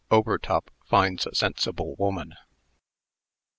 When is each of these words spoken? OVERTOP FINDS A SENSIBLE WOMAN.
OVERTOP 0.09 0.71
FINDS 0.83 1.27
A 1.27 1.35
SENSIBLE 1.35 1.93
WOMAN. 1.95 2.33